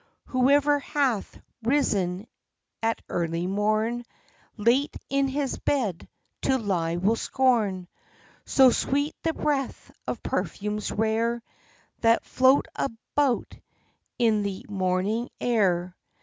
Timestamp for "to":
6.41-6.57